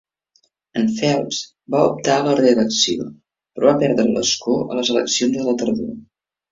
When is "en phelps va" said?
0.79-1.83